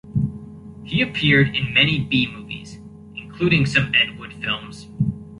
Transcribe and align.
He 0.83 0.99
appeared 0.99 1.55
in 1.55 1.75
many 1.75 1.99
B-movies, 1.99 2.79
including 3.15 3.67
some 3.67 3.91
Ed 3.93 4.17
Wood 4.17 4.33
films. 4.41 4.87